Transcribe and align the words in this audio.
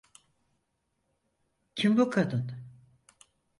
Kim 1.75 1.97
bu 1.97 2.09
kadın? 2.09 2.51